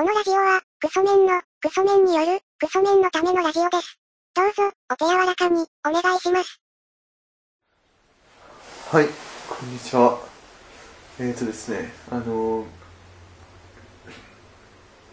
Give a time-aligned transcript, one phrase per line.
[0.00, 3.98] このラジオは、クソメンの、クソメンによる、クソメンのためのラジオです。
[4.34, 6.58] どうぞ、お手柔らかに、お願いします。
[8.88, 9.08] はい、
[9.46, 10.18] こんにちは。
[11.18, 12.64] えーとですね、あのー、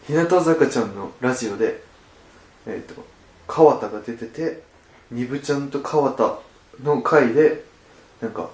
[0.05, 1.83] 日向坂ちゃんのラジオで、
[2.65, 3.05] えーと、
[3.45, 4.63] 川田が出てて、
[5.11, 6.39] にぶちゃんと川田
[6.81, 7.65] の回で、
[8.21, 8.49] なんか、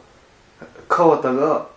[0.90, 1.68] 川田が、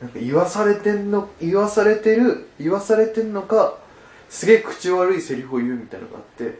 [0.00, 3.78] なんか言わされてんの、言わされてる、言わされてんのか、
[4.32, 6.58] すげえ口悪いセリフを言うみたいなのがあって、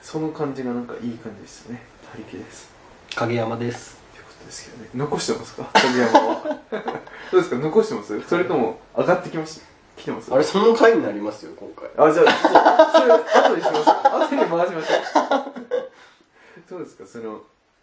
[0.00, 1.82] その感じがなんかいい感じですね。
[2.12, 2.70] 他力です。
[3.16, 4.00] 影山です。
[4.14, 4.90] ってことですけどね。
[4.94, 5.64] 残してますか？
[5.74, 6.60] 影山は。
[7.32, 7.56] どうですか？
[7.58, 8.22] 残してます？
[8.28, 9.66] それとも上がってきました？
[10.00, 10.32] 来てます？
[10.32, 11.88] あれその回になりますよ今回。
[11.98, 12.52] あじゃあちょっ
[12.92, 13.12] とそれ
[13.48, 16.70] 後にしましょう後に回しましょう。
[16.70, 17.04] どうですか？
[17.04, 17.40] その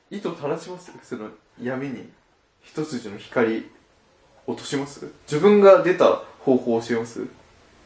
[0.09, 0.94] 糸垂らします？
[1.04, 1.28] その
[1.62, 2.09] 闇に
[2.64, 3.70] 一筋の光
[4.47, 5.12] 落とします？
[5.30, 7.28] 自分が出た方法を教えます？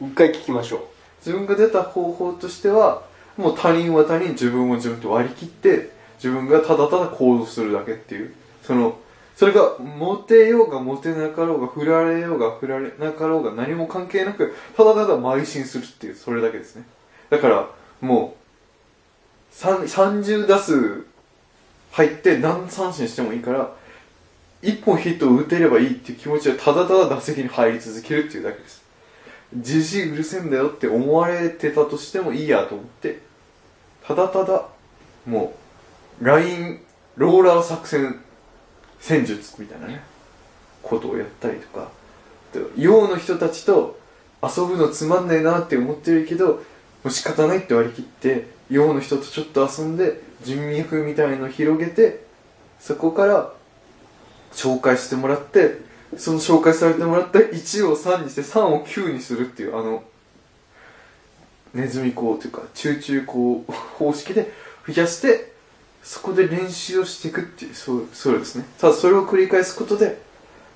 [0.00, 0.88] 一回聞きましょ
[1.24, 3.02] 自分が出た方法としては
[3.36, 8.34] もう他人は他人自分は自分と割り切って自分がただただ行動するだけっていう。
[8.62, 8.98] その
[9.36, 16.84] それがモテようがモテなかろうが振られようが振られなかろうが何も関係なくただただ邁進するっていうそれだけですね。
[17.30, 17.68] だから
[18.00, 18.36] も
[19.52, 21.06] う30打数
[21.92, 23.72] 入って何三振してもいいから
[24.62, 28.83] 1本ヒットを打てればいいっていう気持ちでただただ打席に入り続けるっていうだけです。
[29.56, 33.20] じじいうるせえんだよって思われてたとしてもいいやと思って
[34.06, 34.66] ただただ
[35.26, 35.54] も
[36.20, 36.80] うライン
[37.16, 38.20] ローラー作戦
[38.98, 40.02] 戦術みたいなね
[40.82, 41.90] ことをやったりとか
[42.76, 43.98] 洋の人たちと
[44.42, 46.60] 遊ぶのつまんないなって思ってるけども
[47.04, 52.24] う仕方ないって割り切って洋の人とちょっと遊んで人脈みたいの広げて
[52.80, 53.52] そこから
[54.52, 55.78] 紹介してもらって
[56.18, 60.02] その紹介されてもらった1を3にして3を9にするっていうあの
[61.74, 63.64] ネズミ講というか中中講
[63.98, 64.52] 方式で
[64.86, 65.52] 増やして
[66.02, 70.20] そこで練習をしていくっていうそうそうですねただそれを繰り返すことで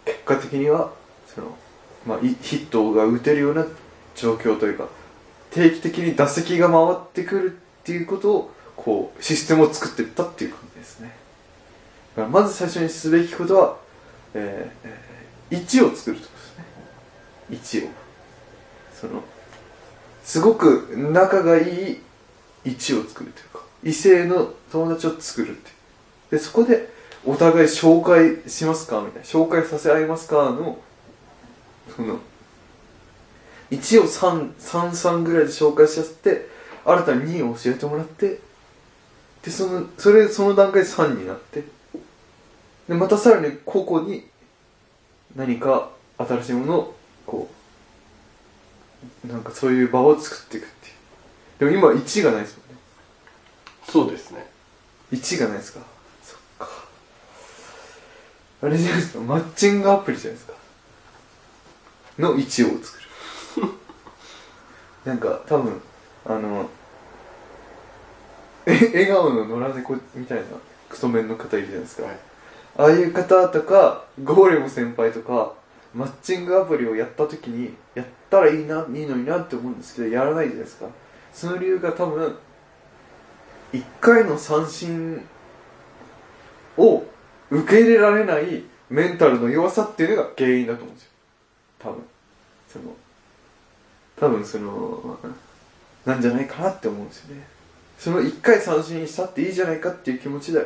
[0.05, 0.93] 結果的には
[1.27, 1.57] その、
[2.07, 3.67] まあ、ヒットが打てるような
[4.17, 4.89] 状況というか
[5.51, 11.13] 定期的に打席が回ってくるっていうことをこうシステムを作っていったっていう感じですね。
[12.31, 13.77] まず最初にすべきことは、
[14.35, 15.08] ええー
[15.51, 16.33] 1を作るってこ
[17.49, 17.53] と。
[17.53, 17.91] ですね1を。
[19.01, 19.23] その
[20.25, 22.01] すごく仲がいい
[22.65, 25.71] 1を作るというか異性の友達を作るって
[26.33, 26.89] でそこで
[27.25, 30.79] お互い紹介しますかみたいな紹介させ合いますかの
[31.95, 32.19] その
[33.71, 36.49] 1を333ぐらいで紹介しちゃって
[36.85, 38.41] 新たに2を教えてもらって
[39.43, 41.65] でそのそれその段階で3になって
[42.89, 44.25] でまたさらに個々に
[45.37, 46.97] 何か新しいものを
[47.27, 47.49] こ
[49.25, 51.73] うなんかそういう場を作っていくっていう。
[51.73, 52.81] でも今1がないですもんね。
[53.89, 54.47] そうですね。
[55.13, 55.81] 1がないですか？
[56.23, 56.69] そっか。
[58.63, 59.21] あれじゃないですか？
[59.21, 60.55] マッチングアプリじゃないですか？
[62.19, 63.09] の1を作る。
[65.05, 65.81] なんか多分
[66.27, 66.69] あの
[68.67, 70.45] え笑顔の野良猫みたいな
[70.89, 72.19] クソメンの方いるじゃないですか、はい
[72.79, 75.53] ああいう方とかゴーレム先輩とか
[75.93, 80.87] マッチングアプリをやった時にやったらいいないいのになって思うんですけどやらないじゃないですか。
[81.33, 82.37] その理由が多分
[83.73, 85.27] 1回の三振
[86.77, 87.03] を
[87.51, 91.11] 受け入れられないメンタルの弱さっていうのが原因だと思うんですよ。
[91.81, 92.03] 多分。
[92.69, 92.85] その
[94.17, 95.19] 多分その
[96.07, 97.47] なんじゃないかなって思うんですよね。
[97.99, 100.61] その1回三振したっていいじゃないかっていう気持ちで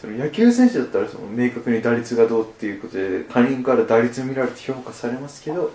[0.00, 5.70] その野球選手だったらその明確に打率がどうっていうことで他人から打率見られて評価されますけど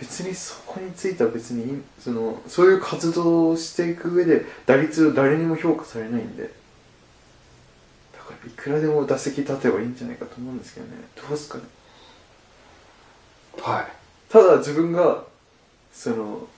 [0.00, 6.44] 別にそこについては別にそのそういう活動をしていく上で打率を誰にも評価されないんで。
[8.12, 10.92] だからいくらでも打席立てばいいんじゃないかと思うんですけどね。
[11.14, 11.64] どうですかね。
[13.60, 13.86] はい。
[14.30, 15.24] ただ自分が
[15.92, 16.48] その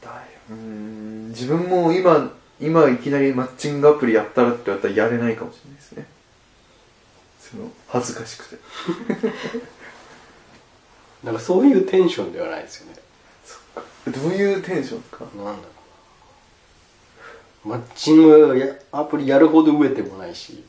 [0.00, 2.32] だうーん自分も今
[2.62, 6.06] 今いきなりマッチングアプリやったらって言われたらやれないかもしれないですね。
[7.40, 8.56] その恥ずかしくて。
[11.24, 12.98] なんかそういうテンションではないですよね。
[13.44, 13.82] そっか。
[14.06, 15.24] どういうテンションか？
[15.24, 15.52] なんだろ
[17.66, 17.68] う。
[17.68, 20.64] なマッチングやアプリやるほど飢えてもないし。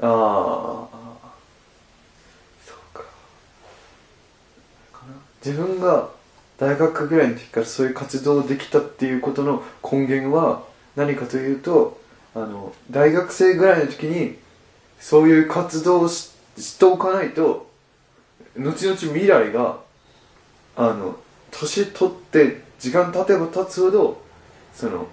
[0.00, 0.96] ああ
[2.66, 3.02] そうか。
[4.92, 5.14] かな。
[5.44, 6.10] 自分が
[6.58, 10.62] 大学ぐらいの時からそういう活動できたっていうことの根源は
[10.96, 12.00] 何かというと
[12.34, 14.36] あの大学生ぐらいの時に
[14.98, 17.66] そういう活動をししておかないと
[18.56, 19.78] 後々未来が
[20.74, 21.16] あの
[21.50, 24.22] 年取って時間経てば経つほど
[24.74, 25.06] その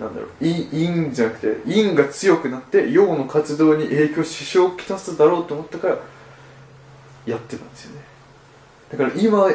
[0.00, 5.98] なんだろう陰陰じゃなくて陰が強くなって陽の活動に影響支障をきたすだろうと思ったから
[7.26, 8.02] やってたんですよね。
[8.90, 9.48] だから今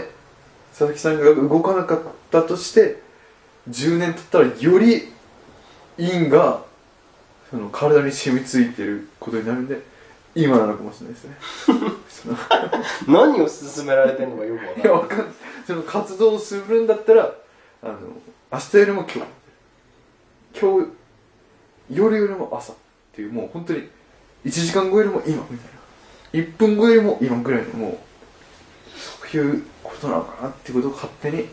[0.71, 1.99] 佐々木さんが動かなかっ
[2.31, 3.01] たとして
[3.69, 5.11] 10年経ったらより
[5.97, 6.63] 陰が
[7.49, 9.81] その体に染みついてることになるんで
[10.35, 11.25] 今なのかもしれないです
[12.25, 12.35] ね。
[13.07, 15.17] 何を勧められてるのかよくわかんないいやわかん。
[15.19, 15.27] ない
[15.65, 17.33] その活動をするんだったら
[17.83, 17.97] あの
[18.51, 19.39] 明日よりも今日。
[20.59, 20.91] 今日
[21.91, 22.75] 夜よりも朝っ
[23.13, 23.87] ていうもう本当に
[24.45, 25.79] 1時間後よりも今みたいな。
[26.33, 27.97] 1分後よりも今ぐらいのもう
[28.99, 31.47] そういうことなのかなっていうことを勝手に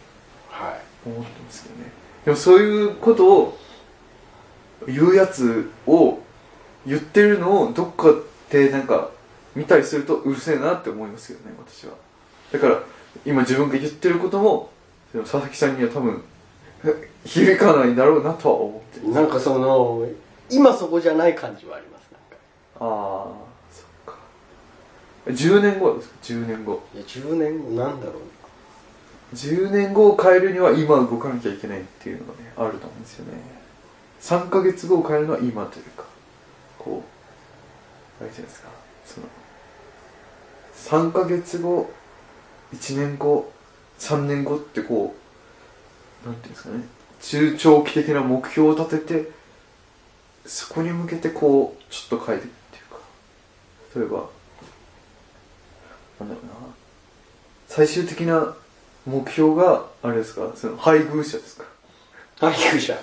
[0.49, 1.91] はい思ってますけどね。
[2.25, 3.59] でもそういうことを
[4.87, 6.19] 言うやつを
[6.87, 8.15] 言ってるのをどっか
[8.51, 9.11] でなんか
[9.55, 11.95] 見たりするとうるせえなって思いますけどね私は。
[12.53, 12.81] だから
[13.25, 14.71] 今自分が言ってることも
[15.13, 16.23] 佐々木さんには多分
[17.25, 20.07] 響かないんだろうなとは思ってるなんかその
[20.51, 22.37] 今そこじゃない感じはありますなんか。
[22.81, 23.35] ああ
[23.73, 24.19] そっか。
[25.27, 26.83] 10年後はですか？10年後。
[26.95, 28.15] いや10年後なんだろう
[29.35, 33.41] 10年後を変えるには今動かなきゃいけないっていうのがねあると思うんですよね。
[34.21, 36.05] 3ヶ月後を変えるのは今というか
[36.79, 37.03] こ
[38.21, 38.69] うあれじゃないですか？
[39.05, 39.27] その
[41.11, 41.91] 3ヶ月後
[42.73, 43.53] 1年後
[43.99, 45.15] 3年後ってこ
[46.25, 46.85] うなんていうんですかね？
[47.21, 49.31] 中長期的な目標を立てて
[50.45, 52.99] そこに向けてこうちょっと変えていくっていうか。
[53.97, 54.29] 例えば
[56.21, 56.53] なんだろうな。
[57.69, 58.55] 最終的な
[59.07, 60.53] 目標があれですか？
[60.55, 61.65] その配偶者ですか？
[62.41, 62.99] な配偶者。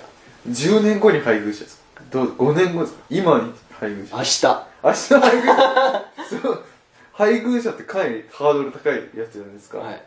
[0.48, 2.02] 10年後に配偶者ですか？
[2.10, 3.02] どう5年後ですか？
[3.10, 4.16] 今に配偶者。
[4.16, 4.46] 明日。
[4.84, 6.04] 明日配偶者。
[6.42, 6.64] そう
[7.12, 10.02] 配偶者ってかなりハードル高いやつじゃないですか、はい。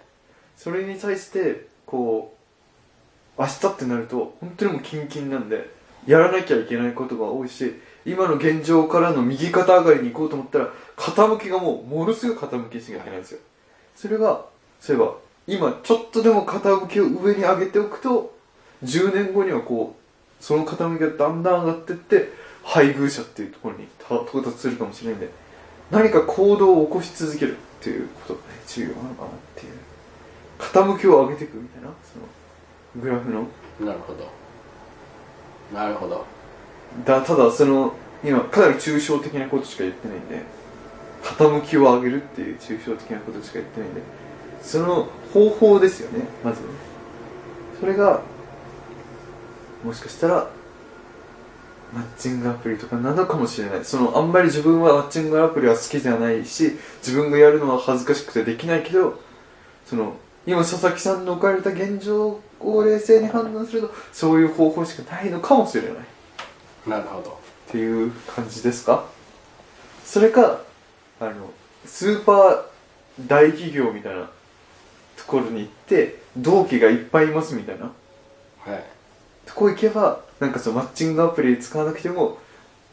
[0.55, 2.35] それに対してこ
[3.37, 5.69] う明日ってなると本当にもうキンキンなんで
[6.05, 13.39] やらなきゃいけないことが多いし今の現状からの右肩上がりに行こうと思ったら傾きがもうものすごい傾きしかいけないんですよ。
[13.95, 14.45] それが
[14.79, 15.15] そういえば
[15.47, 18.35] 今ちょっとでも傾きを上に上げておくと
[18.83, 22.29] 10年後にはこうその傾きがだんだん上がってって
[22.63, 25.29] 配偶者っていうところにた到達するかもしれないんで
[25.89, 29.73] 何か行動を起こし続けるっていうことがね重要なのかなっていう。
[30.59, 32.25] 傾きを上げていくみたいなその
[33.01, 33.47] グラフの。
[33.79, 34.27] なるほど。
[35.73, 36.25] なるほど。
[37.05, 40.41] だただその今かなり抽象的なことしか言ってないんで
[41.21, 44.01] 傾きを上げるっていう抽象的なことしか言ってないんで
[44.61, 46.61] その方法ですよねまず。
[46.61, 46.67] ね
[47.79, 48.21] それが
[49.83, 50.49] もしかしたら
[51.93, 53.85] マッチングアプリとかなのかもしれない。
[53.85, 59.21] そのあんまり自分はマッチングアプリは好きじゃないし自分がやるのは恥ずかしくてできないけど
[59.85, 60.15] その
[60.45, 65.93] 今佐々木さんの置かれた現状を冷静に判断するとそういう方法しかないのかもしれない。
[66.87, 67.31] なるほど。
[67.69, 69.05] っていう感じですか？
[70.03, 70.61] それか
[71.19, 71.51] あの
[71.85, 72.61] スーパー
[73.27, 74.27] 大企業みたいなと
[75.27, 77.91] ころに行って同期がいっぱいいますみたいな。
[78.59, 78.83] はい。
[79.45, 82.37] とこ行けばなんかそのマッチングアプリ使わなくても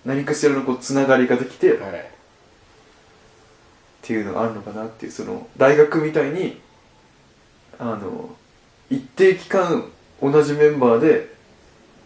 [0.05, 2.11] 何かしらのこうつながりができてっはい。
[4.03, 6.61] ていうのがあるのかなっていうその大学みたいに
[7.79, 8.31] あの
[8.91, 9.91] 一定期間
[10.23, 11.35] 同じメンバーで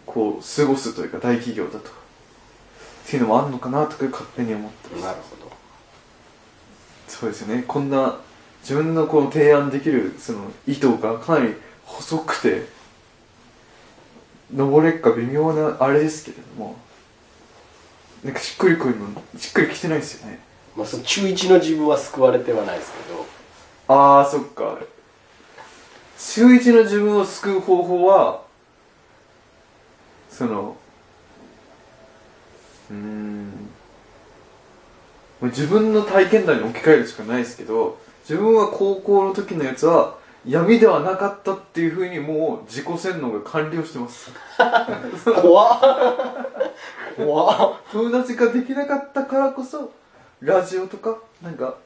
[0.06, 1.90] こう過ごすというか大企業だと。
[1.90, 1.98] か
[3.08, 5.02] っていうのもあるのかなとか勝手に思ってます。
[5.02, 5.50] なるほど。
[7.06, 7.64] そうですよね。
[7.66, 8.20] こんな
[8.62, 12.66] 自分のこう提案できるその意図がかなり細くて
[14.54, 16.76] 登れっか微妙なあれですけれども
[18.24, 20.40] なんかしっくりくるのしっくりきてないですよね。
[20.76, 23.26] まあその中1の自分は救われてはないですけど。
[23.94, 24.78] ああそっか。
[26.18, 28.42] 週一の自分を救う方法は
[30.28, 30.76] その
[32.90, 33.46] うーん
[35.40, 44.30] まあ自分の体験談に置き換えるしかないですけど自分は高校の時のやつは闇ではなかったっていうふうにもう自己洗脳が完了してます。
[45.40, 45.80] 怖っ。
[47.16, 47.80] 怖っ。
[47.90, 49.92] 友達ができなかったからこそ
[50.42, 51.76] ラジオとかなんか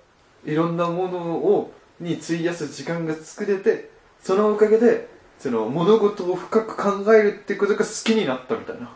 [0.44, 5.08] いろんなものをに費やす時間が作れてそのおかげで
[5.38, 8.90] その物事を深く考えるってことが好きになったみたいな。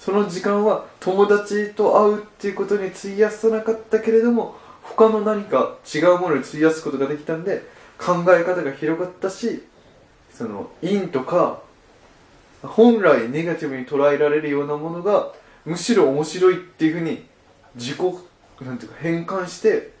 [0.00, 4.56] その時間は友達と会うっていうことに費やさなかったけれども
[4.96, 7.62] 他の何か違うものに費やすことができたんで
[7.98, 9.62] 考え方が広がったし
[10.32, 11.62] その陰とか
[12.62, 15.32] 本来ネガティブに捉えられるようなものが
[15.64, 17.24] むしろ面白いっていうふうに
[17.74, 17.98] 自己
[18.62, 19.92] なんていうか変換して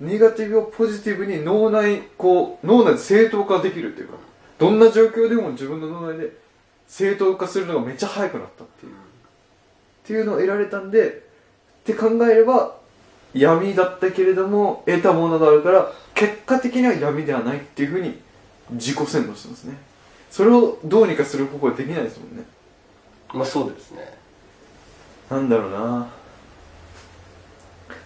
[0.00, 4.14] ネガティブをポジティブに脳内こう脳内で正当化できるっていうか
[4.58, 6.32] どんな状況でも自分の脳内で
[6.88, 8.92] 正当化するのがめっちゃ早くなったっていう。
[8.92, 8.96] っ
[10.04, 11.12] ていうのを得られたんでっ
[11.84, 12.79] て考えれば
[13.34, 18.20] 闇だったけれども得たものがあるから結果的には闇ではないっていうふうに
[18.72, 19.76] 自己洗脳してますね。
[20.30, 22.44] それをどうにかする方法はできないですもんね。
[23.32, 24.18] まあそうですね。
[25.30, 26.08] なんだろうな。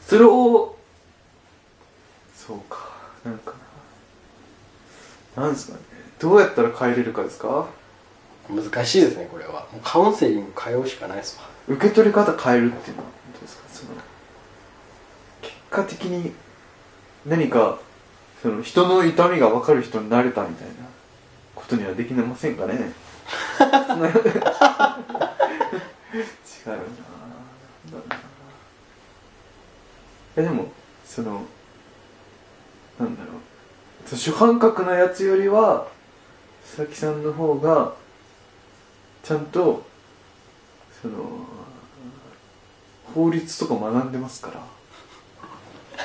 [0.07, 0.77] それを
[2.37, 2.89] そうか。
[3.25, 3.55] なんか
[5.37, 5.81] ななんですかね。
[6.19, 7.67] どうやったら変えれるかですか？
[8.49, 9.67] 難しいですねこれは。
[9.73, 11.49] もうカウンセリング通うしかないですわ。
[11.67, 13.65] 受け取り方変えるっていうのはどうですか？
[13.71, 14.03] その結
[15.75, 16.33] 果的に
[17.27, 17.81] 何か
[18.41, 20.75] その人の痛みが分かる人になれたみたいな
[21.55, 22.75] ことにはできませんかね。
[22.75, 23.97] 違うな。
[23.97, 24.29] なんだ
[27.93, 28.17] ろうな
[30.37, 30.71] えでも
[31.05, 31.43] その
[32.99, 34.17] なんだろう。
[34.17, 35.89] 主犯格なやつよりは
[36.63, 37.95] 佐々木さんの方が
[39.23, 39.85] ちゃんと
[41.03, 41.47] その
[43.15, 44.74] 法律とか学んでますから。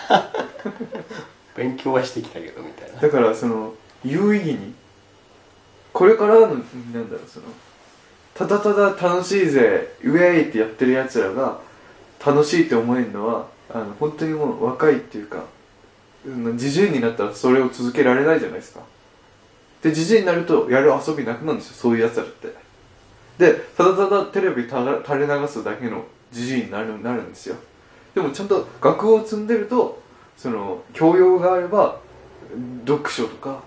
[1.55, 2.99] 勉強はしてきたけどみたいな。
[3.01, 3.73] だからその
[4.03, 4.73] 有意義に
[5.93, 6.59] これからのなん
[7.09, 7.45] だろうその
[8.33, 11.59] ただただ楽しいぜウェイってやってるやつらが
[12.25, 15.43] 楽しいって思えるのはあの本当にもう若いっていうか
[16.25, 18.81] うんじじいになったらそれを続けられないじゃないですか。
[19.81, 22.53] でじじいになるとやる遊びなくなるんですよそういうやつらって。
[23.37, 27.55] でただただテレビ垂れ流すだけのじじいになるなるんですよ。
[28.15, 30.01] でもちゃんと学を積んでると
[30.37, 31.99] その教養があれば
[32.85, 33.63] 読書とか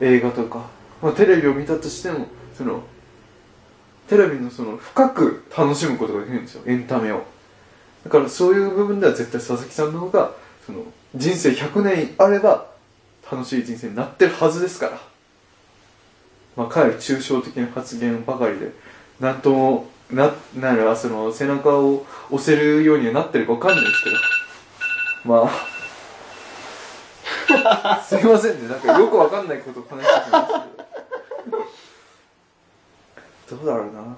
[0.00, 0.66] 映画とか、
[1.02, 2.26] まあ、テレビを見たとしても
[2.56, 2.82] その
[4.08, 6.62] テレビのその深く楽しむことができるんですよ。
[6.66, 7.22] エンタメを。
[8.04, 10.32] だからそういう部分では絶対佐々木さんの方が
[10.66, 10.82] その
[11.14, 12.66] 人生100年あれば
[13.30, 14.98] 楽しい人生になってるはずですから。
[16.56, 18.72] まあかなり抽象的な発言ばかりで
[19.20, 24.16] なんともなならその背中を押せるようにはなってるかわかんないですけど。
[25.24, 25.74] まあ。
[28.02, 28.68] すいませんね。
[28.68, 30.66] なんかよくわかんないことを話してきましたけ
[31.50, 31.58] ど。
[33.58, 34.16] どうだろうな。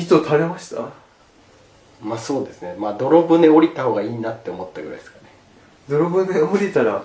[0.00, 0.88] 糸垂れました？
[2.02, 2.74] まあそうですね。
[2.78, 5.24] まあ泥船降りた方がいいなって思ったぐらいですかね。
[5.88, 7.02] 泥船降りたら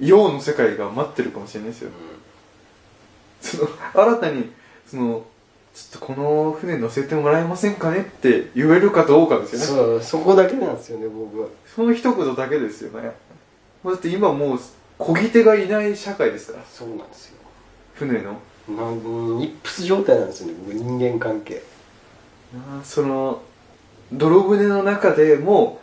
[0.00, 1.90] 陽の世界が待ってるかもしれないですよ。
[3.40, 4.52] その新たに
[4.86, 5.24] その
[5.74, 9.66] ちょっとこの船乗せてもらえませんかねって言えるかどうかですよね。
[9.66, 11.48] そうそこだけなんですよね僕は。
[11.66, 13.12] その一言だけですよね。
[13.84, 14.58] だって今もう
[14.98, 16.64] 漕ぎ手がいない社会ですから。
[16.64, 17.38] そうなんですよ。
[17.94, 18.38] 船の。
[18.68, 21.62] なんイップス状態なんですよね僕人間関係。
[22.54, 23.42] なその
[24.12, 25.80] 泥船の中でも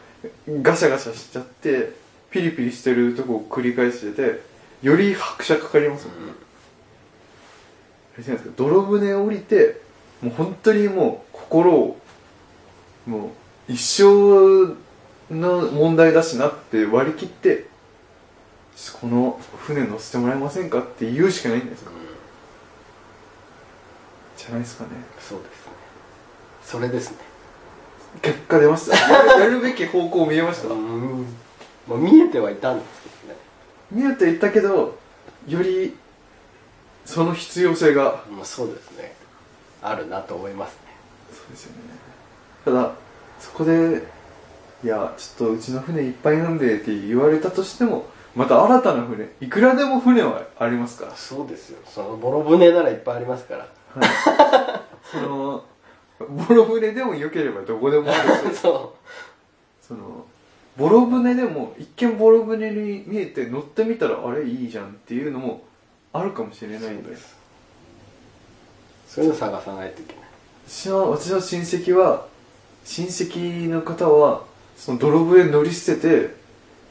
[0.62, 1.93] ガシャガシャしちゃって
[2.29, 4.41] ピリピリしてるとこを繰り返してて
[4.81, 6.48] より拍車かかりますもんね、あれじゃ
[8.27, 9.81] ないですか泥船を降りて
[10.21, 11.99] もう本当にもう心を
[13.05, 13.27] も
[13.67, 14.75] う一生
[15.33, 17.67] の問題だしなって割り切って
[18.99, 21.91] この船乗せてもらえませんかって言うしかないんですか
[24.38, 24.91] じゃないですかね。
[25.19, 25.73] そうですね。
[26.63, 27.17] それですね。
[28.21, 28.97] 結果出ました。
[28.97, 30.69] や るやるべき方向見えました。
[30.69, 31.25] うん。
[31.85, 33.39] まあ見えてはいたんですけどね。
[33.91, 34.97] 見えていったけど
[35.47, 35.93] より
[37.09, 39.15] その必要性がまあそうですね。
[39.81, 40.77] あるなと思いますね。
[41.31, 41.79] そうですよね。
[42.63, 42.91] ただ
[43.39, 44.03] そこで
[44.83, 51.15] いやちょっとうちの船いっぱいなんでって言われたとしてもまた新たな船いくらでも船はありますから。
[51.15, 51.79] そうですよ。
[51.83, 53.67] そのボロ船ならいっぱいありますから。
[53.95, 54.09] はい、
[55.11, 55.65] その
[56.47, 58.57] ボロ船でも良ければどこでもあるし。
[58.61, 58.95] そ
[59.81, 60.27] その
[60.77, 65.63] ボロ船でも一見ボロ船に見えて乗ってみたらあれいいじゃんっていうのも
[66.19, 67.11] あるかもしれないんで。
[67.11, 67.38] です。
[69.07, 70.23] そういうの探さないといけない。
[70.67, 72.27] 私の私の親戚は
[72.85, 74.43] 親戚の方は
[74.77, 76.35] その泥船乗り捨てて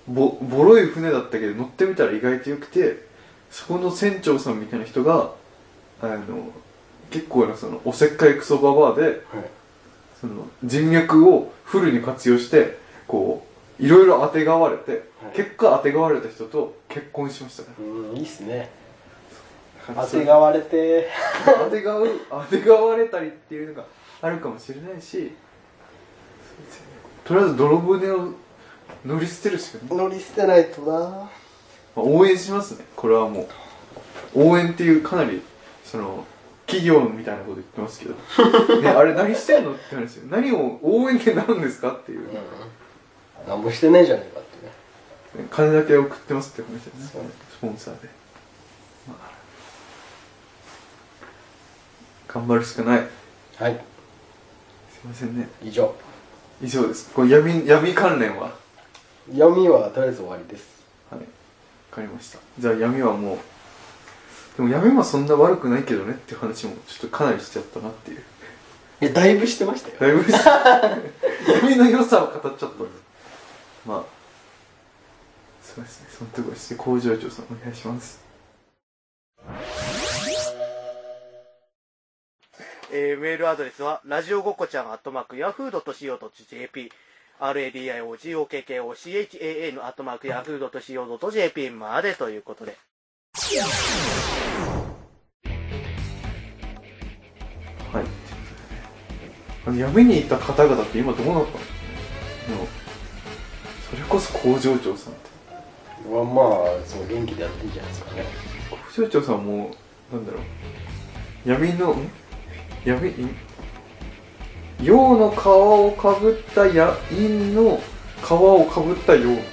[0.08, 3.06] ボボロい船だったけど乗ってみたら意外と良くて
[3.50, 5.32] そこの船長さんみたいな人が
[6.00, 6.50] あの
[7.10, 9.22] 結構なそのおせっかいクソババアではい。
[10.20, 13.46] その人脈をフルに活用してこ
[13.78, 14.98] ういろいろあてがわれて、は
[15.32, 15.36] い。
[15.36, 18.58] 結果あてがわれた人と結婚しましたかうんいいっすね。
[18.58, 18.77] ら
[19.96, 21.08] あてがわれて。
[21.46, 23.84] あてがうあてがわれたりっていうのが
[24.20, 25.32] あるかもしれないし
[27.24, 28.32] とりあえず泥船を
[29.04, 30.98] 乗り捨てるしかない、乗り捨てないとな。
[30.98, 31.28] ま
[31.96, 32.84] あ、応援しますね。
[32.96, 33.48] これはも
[34.34, 35.42] う応援っていうかなり
[35.84, 36.24] その
[36.66, 38.14] 企業みたいなこと言ってますけど、
[38.80, 40.24] ね、あれ何してんのって話よ。
[40.30, 42.28] 何を応援って何ですかっていう、
[43.46, 43.62] なん。
[43.62, 45.48] もしてねえじゃねえかってね。
[45.50, 47.30] 金だけ送ってますって話だよね。
[47.50, 48.08] スポンサーで、
[49.06, 49.37] まあ、
[52.38, 52.98] 頑張るしかない。
[53.56, 53.74] はい。
[54.92, 55.48] すいませんね。
[55.62, 55.92] 以上。
[56.62, 57.10] 以上です。
[57.12, 58.52] これ闇闇関連は？
[59.32, 60.84] 闇はとりあえず終わりです。
[61.10, 61.20] はい。
[61.20, 61.26] わ
[61.90, 62.38] かりました。
[62.58, 63.38] じゃあ闇はもう
[64.56, 68.22] でも闇もそんな悪くないけどねっていう話もちょっとかなりしちゃったなっていう。
[69.00, 69.96] いやだいぶしてましたよ。
[69.98, 70.32] だいぶ
[71.52, 72.84] 闇の良さを語っちゃった
[73.84, 74.04] まあ
[75.62, 76.08] そうですね。
[76.10, 78.20] そのところして工場長さんお願いします
[82.90, 86.90] えーメールアドレスは、ラジオごっこちゃん、アットマーク、ヤフー .co.jp、
[87.38, 92.78] radiogokochan、アットマーク、ヤフー .co.jp までということで。
[97.92, 98.04] はい。
[99.66, 101.54] あの闇にいた方々って今どうなったの？
[101.58, 101.58] で
[102.54, 102.66] も
[103.90, 105.28] それこそ工場長さんって。
[106.08, 106.46] はまあ
[106.86, 108.24] そう元気でやってんじゃないですかね。
[108.96, 109.74] 工場長さんも
[110.10, 110.42] なんだろう。
[111.44, 112.10] 闇のん？
[112.84, 113.36] 闇ん
[114.82, 117.80] 陽の皮をかぶったや陰の
[118.22, 119.44] 皮をかぶった陽みたい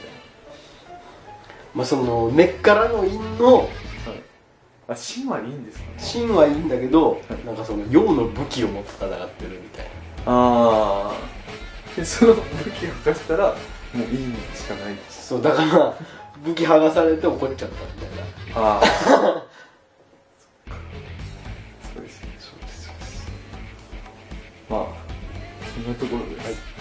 [1.74, 3.70] まあその根っからの陰のな、はい、
[4.90, 5.94] あ芯はいいんですかね。
[5.98, 7.22] 芯はいいんだけど、はい。
[7.46, 9.92] なんかその陽の武器を持って戦ってるみたいな。
[10.28, 11.14] ああ
[11.96, 12.42] でその武
[12.72, 13.50] 器を貸したら
[13.94, 14.18] もう陰
[14.56, 14.96] しかない。
[15.10, 15.98] そうだから
[16.44, 18.26] 武器剥がされて怒っちゃったみたいな。
[18.56, 19.46] ああ
[24.70, 24.88] まあ
[25.74, 26.75] そんなところです、はい。